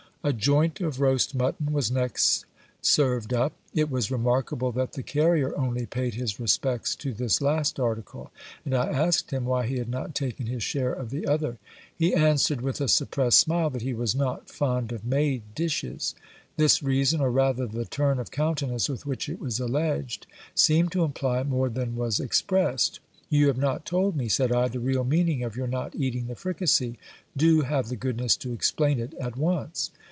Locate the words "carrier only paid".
5.01-6.13